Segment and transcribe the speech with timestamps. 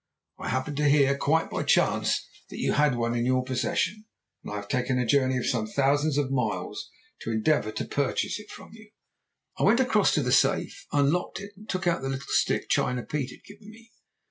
[0.39, 4.05] I happened to hear, quite by chance, that you had one in your possession,
[4.43, 6.89] and I have taken a journey of some thousands of miles
[7.19, 8.89] to endeavour to purchase it from you.'
[9.59, 13.03] "I went across to the safe, unlocked it, and took out the little stick China
[13.03, 13.91] Pete had given me.